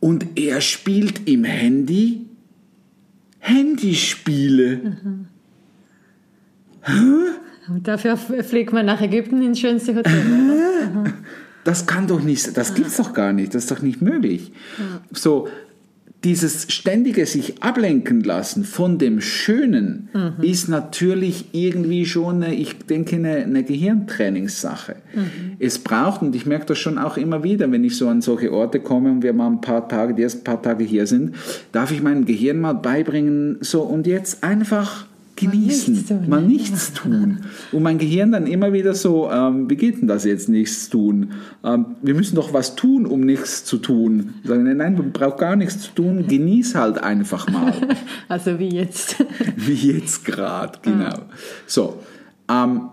Und 0.00 0.26
er 0.36 0.60
spielt 0.60 1.28
im 1.28 1.44
Handy 1.44 2.26
Handyspiele. 3.42 4.94
Und 7.68 7.88
dafür 7.88 8.16
fliegt 8.16 8.72
man 8.72 8.86
nach 8.86 9.00
Ägypten 9.00 9.42
ins 9.42 9.58
schönste 9.58 9.96
Hotel. 9.96 10.22
Das 11.64 11.86
kann 11.86 12.06
doch 12.06 12.22
nicht, 12.22 12.56
das 12.56 12.74
gibt's 12.74 12.96
doch 12.96 13.12
gar 13.12 13.32
nicht, 13.32 13.54
das 13.54 13.64
ist 13.64 13.70
doch 13.70 13.82
nicht 13.82 14.02
möglich. 14.02 14.52
So, 15.12 15.48
dieses 16.24 16.72
ständige 16.72 17.26
sich 17.26 17.62
ablenken 17.62 18.22
lassen 18.22 18.64
von 18.64 18.98
dem 18.98 19.20
Schönen 19.20 20.08
ist 20.40 20.68
natürlich 20.68 21.46
irgendwie 21.52 22.06
schon, 22.06 22.44
eine, 22.44 22.54
ich 22.54 22.78
denke, 22.78 23.16
eine, 23.16 23.36
eine 23.38 23.64
Gehirntrainingssache. 23.64 24.96
Es 25.58 25.80
braucht, 25.80 26.22
und 26.22 26.36
ich 26.36 26.46
merke 26.46 26.66
das 26.66 26.78
schon 26.78 26.98
auch 26.98 27.16
immer 27.16 27.42
wieder, 27.42 27.70
wenn 27.72 27.82
ich 27.82 27.96
so 27.96 28.08
an 28.08 28.22
solche 28.22 28.52
Orte 28.52 28.78
komme 28.78 29.10
und 29.10 29.22
wir 29.22 29.32
mal 29.32 29.48
ein 29.48 29.60
paar 29.60 29.88
Tage, 29.88 30.14
die 30.14 30.22
ersten 30.22 30.44
paar 30.44 30.62
Tage 30.62 30.84
hier 30.84 31.08
sind, 31.08 31.34
darf 31.72 31.90
ich 31.90 32.02
meinem 32.02 32.24
Gehirn 32.24 32.60
mal 32.60 32.74
beibringen, 32.74 33.58
so 33.60 33.82
und 33.82 34.06
jetzt 34.06 34.44
einfach 34.44 35.06
genießen, 35.46 35.94
nichts 35.94 36.08
tun, 36.08 36.28
mal 36.28 36.42
nichts 36.42 36.92
tun. 36.92 37.40
Und 37.72 37.82
mein 37.82 37.98
Gehirn 37.98 38.32
dann 38.32 38.46
immer 38.46 38.72
wieder 38.72 38.94
so, 38.94 39.30
ähm, 39.30 39.68
wie 39.68 39.76
geht 39.76 40.00
denn 40.00 40.08
das 40.08 40.24
jetzt, 40.24 40.48
nichts 40.48 40.88
tun? 40.88 41.32
Ähm, 41.64 41.86
wir 42.02 42.14
müssen 42.14 42.36
doch 42.36 42.52
was 42.52 42.76
tun, 42.76 43.06
um 43.06 43.20
nichts 43.20 43.64
zu 43.64 43.78
tun. 43.78 44.34
Sagen, 44.44 44.64
nein, 44.64 44.76
nein, 44.78 44.94
man 44.94 45.12
braucht 45.12 45.38
gar 45.38 45.56
nichts 45.56 45.80
zu 45.80 45.92
tun, 45.92 46.26
genieß 46.26 46.74
halt 46.74 46.98
einfach 47.02 47.48
mal. 47.48 47.72
Also 48.28 48.58
wie 48.58 48.68
jetzt. 48.68 49.16
wie 49.56 49.92
jetzt 49.92 50.24
gerade, 50.24 50.78
genau. 50.82 51.18
So, 51.66 51.98
ähm, 52.48 52.88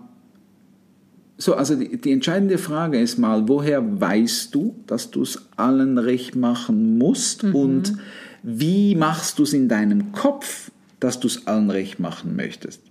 so, 1.40 1.54
also 1.54 1.74
die, 1.74 1.98
die 1.98 2.12
entscheidende 2.12 2.58
Frage 2.58 3.00
ist 3.00 3.18
mal, 3.18 3.48
woher 3.48 4.00
weißt 4.00 4.54
du, 4.54 4.74
dass 4.86 5.10
du 5.10 5.22
es 5.22 5.48
allen 5.56 5.96
recht 5.96 6.36
machen 6.36 6.98
musst 6.98 7.44
und 7.44 7.94
wie 8.42 8.94
machst 8.94 9.38
du 9.38 9.42
es 9.44 9.52
in 9.52 9.68
deinem 9.68 10.12
Kopf, 10.12 10.70
dass 11.00 11.20
du 11.20 11.26
es 11.26 11.46
allen 11.46 11.70
recht 11.70 11.98
machen 11.98 12.36
möchtest? 12.36 12.82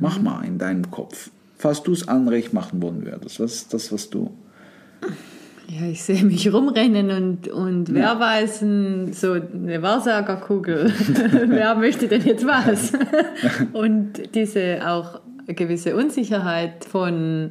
Mach 0.00 0.20
mal 0.20 0.44
in 0.44 0.58
deinem 0.58 0.90
Kopf. 0.90 1.30
Falls 1.56 1.82
du 1.82 1.92
es 1.92 2.08
allen 2.08 2.28
recht 2.28 2.52
machen 2.52 2.82
wollen 2.82 3.04
würdest, 3.04 3.40
was 3.40 3.54
ist 3.54 3.74
das, 3.74 3.92
was 3.92 4.10
du... 4.10 4.30
Ja, 5.68 5.86
ich 5.86 6.02
sehe 6.02 6.24
mich 6.24 6.50
rumrennen 6.52 7.10
und, 7.10 7.48
und 7.48 7.92
wer 7.92 8.18
weiß, 8.18 8.60
so 9.12 9.32
eine 9.32 9.82
Wahrsagerkugel. 9.82 10.90
wer 11.46 11.74
möchte 11.74 12.08
denn 12.08 12.24
jetzt 12.24 12.46
was? 12.46 12.92
und 13.74 14.34
diese 14.34 14.80
auch 14.88 15.20
gewisse 15.46 15.94
Unsicherheit 15.94 16.86
von 16.86 17.50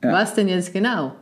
was 0.00 0.34
denn 0.34 0.48
jetzt 0.48 0.72
genau? 0.72 1.16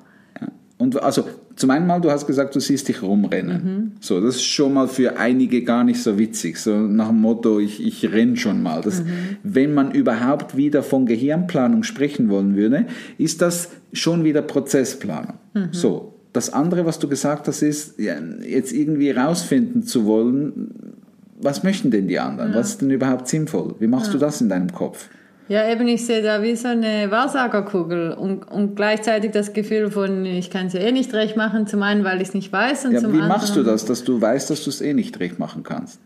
Und 0.79 1.03
also 1.03 1.25
zum 1.57 1.71
einen 1.71 1.87
mal, 1.87 2.01
du 2.01 2.11
hast 2.11 2.27
gesagt, 2.27 2.55
du 2.55 2.61
siehst 2.61 2.89
dich 2.89 3.03
rumrennen. 3.03 3.93
So, 4.01 4.21
das 4.21 4.37
ist 4.37 4.45
schon 4.45 4.75
mal 4.75 4.89
für 4.89 5.19
einige 5.19 5.63
gar 5.63 5.85
nicht 5.85 6.03
so 6.03 6.19
witzig. 6.19 6.59
So 6.59 6.77
nach 6.77 7.09
dem 7.09 7.21
Motto, 7.21 7.61
ich, 7.61 7.85
ich 7.85 8.11
renn 8.13 8.37
schon 8.37 8.63
mal. 8.63 8.81
Das, 8.81 9.03
Wenn 9.43 9.73
man 9.73 9.93
überhaupt 9.93 10.57
wieder 10.57 10.83
von 10.83 11.07
Gehirnplanung 11.07 11.83
sprechen 11.83 12.29
wollen 12.29 12.57
würde, 12.57 12.87
ist 13.19 13.41
das 13.41 13.71
schon 13.93 14.25
wieder 14.25 14.43
Prozessplanung. 14.43 15.35
So, 15.71 16.15
das 16.33 16.53
andere, 16.53 16.85
was 16.85 16.99
du 16.99 17.09
gesagt 17.09 17.47
hast, 17.47 17.63
ist, 17.63 17.99
ja, 17.99 18.17
jetzt 18.47 18.73
irgendwie 18.73 19.13
rausfinden 19.13 19.85
zu 19.85 20.05
wollen, 20.05 20.97
was 21.41 21.63
möchten 21.63 21.91
denn 21.91 22.09
die 22.09 22.19
anderen? 22.19 22.55
Was 22.55 22.71
ist 22.71 22.81
denn 22.83 22.91
überhaupt 22.91 23.29
sinnvoll? 23.29 23.77
Wie 23.79 23.87
machst 23.87 24.13
du 24.13 24.19
das 24.19 24.41
in 24.41 24.49
deinem 24.49 24.73
Kopf? 24.73 25.09
Ja, 25.47 25.69
eben, 25.71 25.87
ich 25.89 26.07
sehe 26.07 26.23
da 26.23 26.43
wie 26.43 26.57
so 26.57 26.69
eine 26.69 27.11
Wahrsagerkugel 27.11 28.13
und, 28.13 28.45
und 28.51 28.77
gleichzeitig 28.77 29.33
das 29.33 29.53
Gefühl 29.53 29.91
von, 29.91 30.25
ich 30.25 30.49
kann 30.51 30.69
es 30.69 30.73
ja 30.73 30.81
eh 30.81 30.91
nicht 30.93 31.13
recht 31.13 31.37
machen, 31.37 31.67
zum 31.67 31.83
einen, 31.83 32.03
weil 32.03 32.23
ich 32.23 32.29
es 32.29 32.35
nicht 32.35 32.51
weiß 32.51 32.87
und 32.87 32.93
Ja, 32.93 33.01
zum 33.01 33.13
wie 33.13 33.17
anderen... 33.17 33.29
machst 33.29 33.55
du 33.55 33.63
das, 33.63 33.85
dass 33.85 34.05
du 34.05 34.21
weißt, 34.21 34.49
dass 34.49 34.65
du 34.65 34.71
es 34.71 34.81
eh 34.81 34.95
nicht 34.95 35.21
recht 35.21 35.39
machen 35.39 35.63
kannst? 35.63 36.01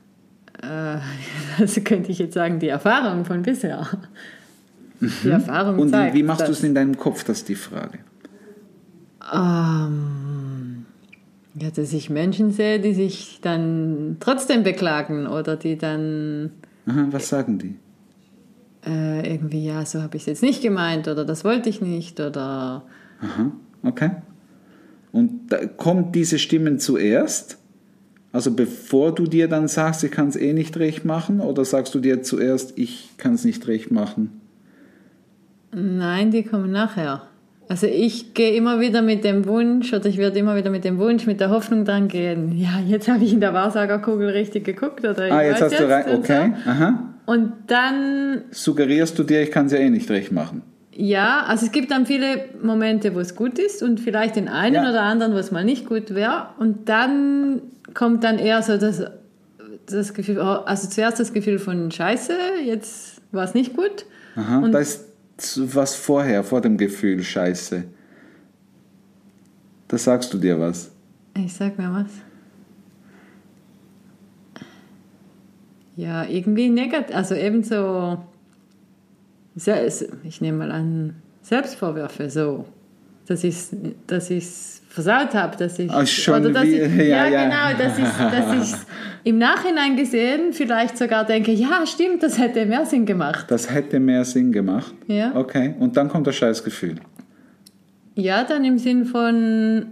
Äh, 0.61 0.99
also 1.61 1.81
könnte 1.83 2.11
ich 2.11 2.19
jetzt 2.19 2.35
sagen, 2.35 2.59
die 2.59 2.69
Erfahrung 2.69 3.25
von 3.25 3.43
bisher. 3.43 3.87
Die 5.01 5.29
Erfahrung 5.31 5.75
Mhm. 5.77 5.81
Und 5.83 5.91
zeigt, 5.91 6.15
wie 6.17 6.25
machst 6.25 6.49
du 6.49 6.51
es 6.51 6.65
in 6.65 6.75
deinem 6.75 6.97
Kopf, 6.99 7.23
das 7.23 7.39
ist 7.39 7.49
die 7.49 7.55
Frage. 7.55 8.01
Ähm, 9.33 10.87
ja, 11.55 11.71
dass 11.71 11.93
ich 11.93 12.11
Menschen 12.11 12.51
sehe, 12.51 12.81
die 12.81 12.95
sich 12.95 13.39
dann 13.41 14.17
trotzdem 14.19 14.65
beklagen 14.65 15.29
oder 15.29 15.55
die 15.57 15.79
dann 15.79 16.51
Aha, 16.87 17.07
was 17.11 17.29
sagen 17.29 17.59
die? 17.59 17.77
Äh, 18.87 19.33
irgendwie, 19.35 19.67
ja, 19.67 19.85
so 19.85 20.03
habe 20.03 20.17
ich 20.17 20.23
es 20.23 20.27
jetzt 20.27 20.43
nicht 20.43 20.63
gemeint 20.63 21.09
oder 21.09 21.25
das 21.25 21.45
wollte 21.45 21.69
ich 21.69 21.81
nicht 21.81 22.21
oder 22.21 22.85
Aha, 23.21 23.53
okay. 23.83 24.11
Und 25.13 25.49
da 25.49 25.65
kommt 25.67 26.15
diese 26.15 26.39
Stimmen 26.39 26.79
zuerst? 26.79 27.59
Also 28.31 28.53
bevor 28.53 29.15
du 29.15 29.25
dir 29.25 29.49
dann 29.49 29.67
sagst, 29.69 30.05
ich 30.05 30.11
kann 30.11 30.29
es 30.29 30.37
eh 30.37 30.53
nicht 30.53 30.77
recht 30.77 31.05
machen? 31.05 31.41
Oder 31.41 31.65
sagst 31.65 31.95
du 31.95 31.99
dir 32.01 32.23
zuerst, 32.23 32.79
ich 32.79 33.11
kann 33.17 33.35
es 33.35 33.45
nicht 33.45 33.67
recht 33.67 33.91
machen? 33.91 34.41
nein, 35.73 36.31
die 36.31 36.43
kommen 36.45 36.71
nachher. 36.73 37.23
Also 37.69 37.87
ich 37.87 38.33
gehe 38.33 38.55
immer 38.55 38.81
wieder 38.81 39.03
mit 39.03 39.25
dem 39.25 39.45
Wunsch 39.47 39.93
oder 39.93 40.07
ich 40.07 40.17
werde 40.17 40.39
immer 40.39 40.57
wieder 40.57 40.71
mit 40.71 40.85
dem 40.85 40.97
Wunsch, 40.99 41.27
mit 41.27 41.41
der 41.41 41.51
Hoffnung 41.51 41.85
dran 41.85 42.09
gehen, 42.09 42.57
ja, 42.57 42.81
jetzt 42.87 43.09
habe 43.09 43.23
ich 43.23 43.33
in 43.35 43.41
der 43.41 43.53
Wahrsagerkugel 43.53 44.31
richtig 44.31 44.65
geguckt 44.65 45.01
oder 45.05 45.27
ich 45.27 45.33
Ah, 45.33 45.43
jetzt 45.43 45.61
hast 45.61 45.79
du 45.79 45.87
rein. 45.89 46.05
Okay, 46.17 46.53
So. 46.65 46.71
aha. 46.71 47.15
Und 47.29 47.53
dann 47.67 48.45
Suggerierst 48.53 49.19
du 49.19 49.23
dir, 49.23 49.43
ich 49.43 49.51
kann 49.51 49.67
es 49.67 49.73
ja 49.73 49.79
eh 49.79 49.91
nicht 49.91 50.09
recht 50.11 50.33
machen? 50.33 50.63
Ja, 50.95 51.43
also 51.47 51.67
es 51.67 51.73
gibt 51.73 51.91
dann 51.91 52.07
viele 52.07 52.47
Momente, 52.63 53.15
wo 53.15 53.21
es 53.21 53.37
gut 53.37 53.59
ist 53.59 53.83
und 53.83 54.01
vielleicht 54.01 54.37
den 54.37 54.49
einen 54.49 54.77
Ja. 54.77 54.89
oder 54.89 55.03
anderen, 55.03 55.35
wo 55.35 55.37
es 55.37 55.51
mal 55.51 55.63
nicht 55.63 55.87
gut 55.87 56.15
wäre. 56.15 56.47
Und 56.59 56.89
dann 56.89 57.61
kommt 57.93 58.25
dann 58.25 58.39
eher 58.39 58.63
so 58.63 58.79
das, 58.79 59.03
das 59.85 60.15
Gefühl, 60.15 60.39
oh, 60.39 60.65
also 60.65 60.89
zuerst 60.89 61.21
das 61.21 61.35
Gefühl 61.35 61.59
von 61.59 61.91
Scheiße, 61.91 62.33
jetzt 62.65 63.21
war 63.31 63.45
es 63.45 63.53
nicht 63.53 63.77
gut. 63.77 64.07
Aha, 64.35 64.61
Und- 64.61 64.73
da 64.73 64.79
ist 64.79 65.05
was 65.75 65.95
vorher, 65.97 66.43
vor 66.43 66.63
dem 66.63 66.79
Gefühl, 66.79 67.23
scheiße. 67.23 67.85
Da 69.89 69.99
sagst 69.99 70.33
du 70.33 70.39
dir 70.39 70.59
was. 70.59 70.91
Ich 71.37 71.53
sag 71.53 71.77
mir 71.79 71.93
was. 71.93 72.11
Ja, 75.99 76.25
irgendwie 76.25 76.71
negativ, 76.71 77.13
also 77.17 77.35
ebenso, 77.35 78.19
ich 80.23 80.41
nehme 80.41 80.59
mal 80.59 80.71
an, 80.71 81.17
Selbstvorwürfe 81.43 82.31
so, 82.31 82.67
dass 83.27 83.43
ich 83.43 83.57
es 83.57 83.77
dass 84.07 84.31
ich's 84.31 84.81
versaut 84.89 85.35
habe, 85.35 85.57
dass 85.57 85.77
ich, 85.81 85.91
Ach, 85.91 86.07
schon 86.07 86.43
oder 86.43 86.51
dass 86.53 86.63
wie- 86.63 86.77
ich, 86.77 86.95
ja, 86.99 87.03
ja, 87.05 87.27
ja. 87.27 87.45
genau, 87.45 87.79
dass 87.83 87.99
ich 87.99 88.05
dass 88.05 88.71
ich 88.71 88.77
im 89.25 89.39
Nachhinein 89.39 89.97
gesehen 89.97 90.53
vielleicht 90.53 90.97
sogar 90.97 91.25
denke, 91.27 91.51
ja, 91.51 91.85
stimmt, 91.85 92.23
das 92.23 92.39
hätte 92.39 92.65
mehr 92.65 92.87
Sinn 92.87 93.05
gemacht. 93.05 93.47
Das 93.51 93.69
hätte 93.69 93.99
mehr 93.99 94.25
Sinn 94.25 94.53
gemacht. 94.53 94.95
Ja. 95.09 95.35
Okay, 95.35 95.75
und 95.81 95.97
dann 95.97 96.09
kommt 96.09 96.29
das 96.29 96.37
Scheißgefühl. 96.37 96.95
Ja, 98.15 98.45
dann 98.45 98.65
im 98.65 98.79
Sinn 98.79 99.05
von, 99.05 99.87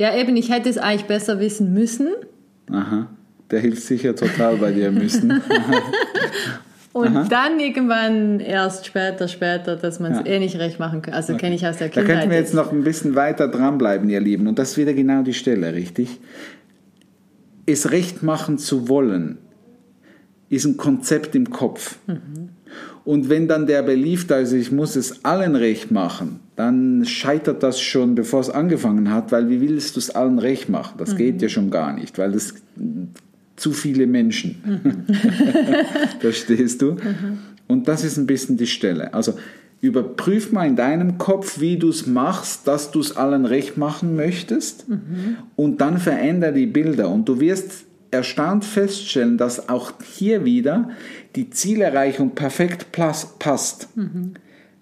ja 0.00 0.16
eben, 0.16 0.34
ich 0.34 0.50
hätte 0.50 0.70
es 0.70 0.78
eigentlich 0.78 1.04
besser 1.04 1.38
wissen 1.40 1.74
müssen. 1.74 2.08
Aha. 2.70 3.10
Der 3.50 3.60
hilft 3.60 3.82
sicher 3.82 4.14
total 4.16 4.56
bei 4.56 4.72
dir 4.72 4.90
müssen. 4.90 5.30
Und 6.92 7.30
dann 7.32 7.58
irgendwann 7.58 8.38
erst 8.38 8.86
später, 8.86 9.26
später, 9.26 9.74
dass 9.74 9.98
man 9.98 10.12
es 10.12 10.18
Ja. 10.20 10.26
eh 10.26 10.38
nicht 10.38 10.56
recht 10.60 10.78
machen 10.78 11.02
kann. 11.02 11.12
Also 11.14 11.36
kenne 11.36 11.56
ich 11.56 11.66
aus 11.66 11.78
der 11.78 11.88
Da 11.88 11.94
Kindheit. 11.94 12.16
könnten 12.18 12.30
wir 12.30 12.38
jetzt 12.38 12.54
noch 12.54 12.70
ein 12.70 12.84
bisschen 12.84 13.16
weiter 13.16 13.48
dranbleiben, 13.48 14.08
ihr 14.08 14.20
Lieben. 14.20 14.46
Und 14.46 14.60
das 14.60 14.70
ist 14.72 14.76
wieder 14.76 14.94
genau 14.94 15.22
die 15.22 15.34
Stelle, 15.34 15.74
richtig? 15.74 16.20
Es 17.66 17.90
recht 17.90 18.22
machen 18.22 18.58
zu 18.58 18.88
wollen, 18.88 19.38
ist 20.50 20.66
ein 20.66 20.76
Konzept 20.76 21.34
im 21.34 21.50
Kopf. 21.50 21.96
Und 23.04 23.28
wenn 23.28 23.48
dann 23.48 23.66
der 23.66 23.82
Belief 23.82 24.28
da 24.28 24.36
ist, 24.38 24.52
ich 24.52 24.70
muss 24.70 24.94
es 24.94 25.24
allen 25.24 25.56
recht 25.56 25.90
machen, 25.90 26.38
dann 26.54 27.04
scheitert 27.04 27.64
das 27.64 27.80
schon, 27.80 28.14
bevor 28.14 28.38
es 28.40 28.50
angefangen 28.50 29.10
hat, 29.10 29.32
weil 29.32 29.48
wie 29.50 29.60
willst 29.60 29.96
du 29.96 30.00
es 30.00 30.10
allen 30.10 30.38
recht 30.38 30.68
machen? 30.68 30.94
Das 30.98 31.16
geht 31.16 31.42
ja 31.42 31.48
schon 31.48 31.70
gar 31.70 31.92
nicht, 31.92 32.18
weil 32.18 32.30
das 32.30 32.54
zu 33.56 33.72
viele 33.72 34.06
Menschen. 34.06 35.06
Verstehst 36.20 36.82
du? 36.82 36.96
Und 37.66 37.88
das 37.88 38.04
ist 38.04 38.16
ein 38.16 38.26
bisschen 38.26 38.56
die 38.56 38.66
Stelle. 38.66 39.14
Also 39.14 39.34
Überprüf 39.84 40.50
mal 40.50 40.66
in 40.66 40.76
deinem 40.76 41.18
Kopf, 41.18 41.60
wie 41.60 41.76
du 41.76 41.90
es 41.90 42.06
machst, 42.06 42.66
dass 42.66 42.90
du 42.90 43.00
es 43.00 43.18
allen 43.18 43.44
recht 43.44 43.76
machen 43.76 44.16
möchtest. 44.16 44.86
Und 45.56 45.82
dann 45.82 45.98
veränder 45.98 46.52
die 46.52 46.64
Bilder. 46.64 47.10
Und 47.10 47.28
du 47.28 47.38
wirst 47.38 47.84
erstaunt 48.10 48.64
feststellen, 48.64 49.36
dass 49.36 49.68
auch 49.68 49.92
hier 50.02 50.46
wieder 50.46 50.88
die 51.36 51.50
Zielerreichung 51.50 52.30
perfekt 52.30 52.92
passt. 52.92 53.88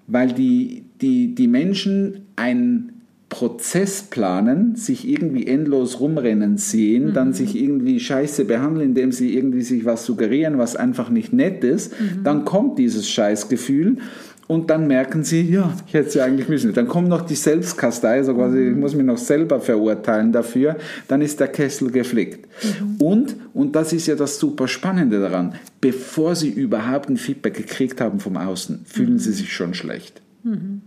Weil 0.06 0.32
die, 0.34 0.84
die, 1.00 1.34
die 1.34 1.48
Menschen 1.48 2.26
einen 2.36 2.91
Prozess 3.32 4.02
planen, 4.02 4.76
sich 4.76 5.08
irgendwie 5.08 5.46
endlos 5.46 6.00
rumrennen 6.00 6.58
sehen, 6.58 7.06
mhm. 7.06 7.12
dann 7.14 7.32
sich 7.32 7.56
irgendwie 7.56 7.98
scheiße 7.98 8.44
behandeln, 8.44 8.90
indem 8.90 9.10
sie 9.10 9.34
irgendwie 9.34 9.62
sich 9.62 9.86
was 9.86 10.04
suggerieren, 10.04 10.58
was 10.58 10.76
einfach 10.76 11.08
nicht 11.08 11.32
nett 11.32 11.64
ist, 11.64 11.98
mhm. 11.98 12.24
dann 12.24 12.44
kommt 12.44 12.78
dieses 12.78 13.08
Scheißgefühl 13.08 13.96
und 14.48 14.68
dann 14.68 14.86
merken 14.86 15.24
sie, 15.24 15.40
ja, 15.50 15.72
ich 15.86 15.94
hätte 15.94 16.08
es 16.08 16.14
ja 16.14 16.26
eigentlich 16.26 16.50
müssen. 16.50 16.74
Dann 16.74 16.88
kommt 16.88 17.08
noch 17.08 17.22
die 17.22 17.34
Selbstkastei, 17.34 18.18
also 18.18 18.34
quasi, 18.34 18.68
ich 18.68 18.76
muss 18.76 18.94
mich 18.94 19.06
noch 19.06 19.16
selber 19.16 19.60
verurteilen 19.60 20.30
dafür, 20.30 20.76
dann 21.08 21.22
ist 21.22 21.40
der 21.40 21.48
Kessel 21.48 21.90
geflickt. 21.90 22.46
Mhm. 22.62 22.96
Und, 23.00 23.36
und 23.54 23.74
das 23.74 23.94
ist 23.94 24.08
ja 24.08 24.14
das 24.14 24.38
super 24.38 24.68
Spannende 24.68 25.20
daran, 25.20 25.54
bevor 25.80 26.36
sie 26.36 26.50
überhaupt 26.50 27.08
ein 27.08 27.16
Feedback 27.16 27.54
gekriegt 27.54 27.98
haben 28.02 28.20
vom 28.20 28.36
Außen, 28.36 28.84
fühlen 28.84 29.14
mhm. 29.14 29.18
sie 29.18 29.32
sich 29.32 29.54
schon 29.54 29.72
schlecht. 29.72 30.20
Mhm. 30.44 30.82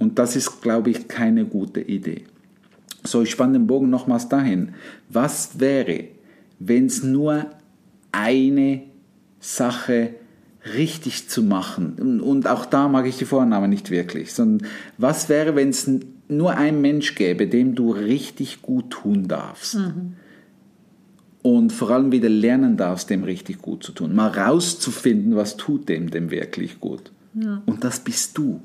Und 0.00 0.18
das 0.18 0.34
ist, 0.34 0.60
glaube 0.62 0.90
ich, 0.90 1.06
keine 1.06 1.44
gute 1.44 1.80
Idee. 1.80 2.24
So, 3.04 3.22
ich 3.22 3.30
spanne 3.30 3.52
den 3.52 3.68
Bogen 3.68 3.88
nochmals 3.88 4.28
dahin. 4.28 4.70
Was 5.08 5.60
wäre, 5.60 6.06
wenn 6.58 6.86
es 6.86 7.04
nur 7.04 7.46
eine 8.10 8.82
Sache 9.38 10.14
richtig 10.74 11.28
zu 11.28 11.42
machen. 11.42 12.20
Und 12.20 12.46
auch 12.46 12.66
da 12.66 12.88
mag 12.88 13.06
ich 13.06 13.18
die 13.18 13.24
Vornamen 13.24 13.70
nicht 13.70 13.90
wirklich. 13.90 14.32
Sondern 14.32 14.68
was 14.98 15.28
wäre, 15.28 15.56
wenn 15.56 15.70
es 15.70 15.90
nur 16.28 16.56
einen 16.56 16.80
Mensch 16.80 17.14
gäbe, 17.14 17.46
dem 17.46 17.74
du 17.74 17.92
richtig 17.92 18.62
gut 18.62 18.90
tun 18.90 19.28
darfst? 19.28 19.76
Mhm. 19.76 20.16
Und 21.42 21.72
vor 21.72 21.90
allem 21.90 22.12
wieder 22.12 22.28
lernen 22.28 22.76
darfst, 22.76 23.08
dem 23.08 23.24
richtig 23.24 23.62
gut 23.62 23.82
zu 23.82 23.92
tun. 23.92 24.14
Mal 24.14 24.28
rauszufinden, 24.28 25.36
was 25.36 25.56
tut 25.56 25.88
dem 25.88 26.10
dem 26.10 26.30
wirklich 26.30 26.80
gut. 26.80 27.10
Ja. 27.32 27.62
Und 27.64 27.82
das 27.82 28.00
bist 28.00 28.36
du. 28.36 28.60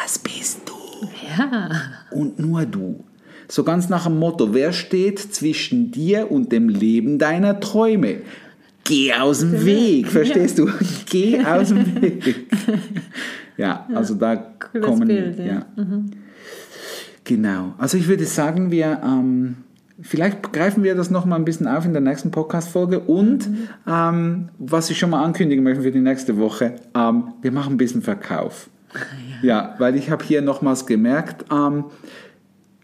Das 0.00 0.18
bist 0.18 0.60
du. 0.66 1.08
Ja. 1.38 1.70
Und 2.10 2.38
nur 2.38 2.64
du. 2.64 3.04
So 3.48 3.64
ganz 3.64 3.88
nach 3.88 4.04
dem 4.04 4.18
Motto, 4.18 4.54
wer 4.54 4.72
steht 4.72 5.18
zwischen 5.18 5.90
dir 5.90 6.30
und 6.30 6.52
dem 6.52 6.68
Leben 6.68 7.18
deiner 7.18 7.60
Träume? 7.60 8.22
geh 8.84 9.12
aus 9.14 9.40
dem 9.40 9.64
Weg, 9.64 10.08
verstehst 10.08 10.58
du? 10.58 10.68
Geh 11.06 11.44
aus 11.44 11.68
dem 11.68 12.02
Weg. 12.02 12.46
Ja, 13.56 13.86
also 13.94 14.14
da 14.14 14.36
Cooles 14.36 14.86
kommen. 14.86 15.08
Bild, 15.08 15.38
ja. 15.38 15.44
ja. 15.44 15.66
Mhm. 15.76 16.10
Genau. 17.24 17.74
Also 17.78 17.96
ich 17.96 18.08
würde 18.08 18.24
sagen, 18.24 18.70
wir 18.70 19.00
ähm, 19.04 19.56
vielleicht 20.00 20.52
greifen 20.52 20.82
wir 20.82 20.94
das 20.94 21.10
noch 21.10 21.24
mal 21.24 21.36
ein 21.36 21.44
bisschen 21.44 21.68
auf 21.68 21.84
in 21.84 21.92
der 21.92 22.02
nächsten 22.02 22.30
Podcast-Folge 22.30 23.00
und 23.00 23.48
mhm. 23.48 23.68
ähm, 23.86 24.48
was 24.58 24.90
ich 24.90 24.98
schon 24.98 25.10
mal 25.10 25.22
ankündigen 25.22 25.62
möchte 25.62 25.82
für 25.82 25.92
die 25.92 26.00
nächste 26.00 26.38
Woche, 26.38 26.76
ähm, 26.94 27.34
wir 27.40 27.52
machen 27.52 27.74
ein 27.74 27.78
bisschen 27.78 28.02
Verkauf. 28.02 28.68
Ja, 29.42 29.74
weil 29.78 29.96
ich 29.96 30.10
habe 30.10 30.24
hier 30.24 30.42
nochmals 30.42 30.86
gemerkt, 30.86 31.44
ähm, 31.50 31.84